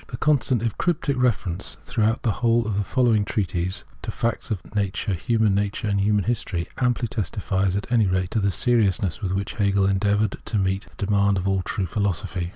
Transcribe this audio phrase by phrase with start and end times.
[0.07, 4.73] The constant, if cryptic, reference throughout the whole of the following treatise to facts of
[4.75, 9.31] nature, human nature, and human history, amply testifies at any rate to the seriousness with
[9.31, 12.49] which Hegel endeav loured to meet this demand of all true philosophy.